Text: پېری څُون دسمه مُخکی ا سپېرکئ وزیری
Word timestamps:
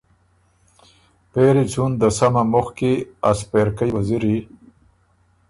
پېری 1.31 1.65
څُون 1.71 1.91
دسمه 2.01 2.43
مُخکی 2.51 2.93
ا 3.29 3.31
سپېرکئ 3.39 3.89
وزیری 3.95 4.37